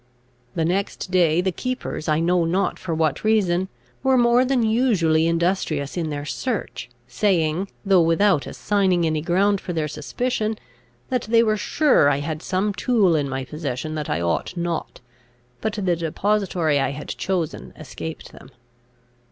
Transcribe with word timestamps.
The 0.55 0.65
next 0.65 1.11
day, 1.11 1.41
the 1.41 1.51
keepers, 1.51 2.07
I 2.09 2.19
know 2.19 2.43
not 2.43 2.79
for 2.79 2.95
what 2.95 3.23
reason, 3.23 3.67
were 4.01 4.17
more 4.17 4.43
than 4.43 4.63
usually 4.63 5.27
industrious 5.27 5.95
in 5.95 6.09
their 6.09 6.25
search, 6.25 6.89
saying, 7.07 7.67
though 7.85 8.01
without 8.01 8.47
assigning 8.47 9.05
any 9.05 9.21
ground 9.21 9.61
for 9.61 9.73
their 9.73 9.87
suspicion, 9.87 10.57
that 11.09 11.25
they 11.29 11.43
were 11.43 11.55
sure 11.55 12.09
I 12.09 12.17
had 12.17 12.41
some 12.41 12.73
tool 12.73 13.15
in 13.15 13.29
my 13.29 13.45
possession 13.45 13.93
that 13.93 14.09
I 14.09 14.21
ought 14.21 14.57
not; 14.57 15.01
but 15.61 15.73
the 15.73 15.95
depository 15.95 16.79
I 16.79 16.89
had 16.89 17.09
chosen 17.09 17.71
escaped 17.77 18.31
them. 18.31 18.49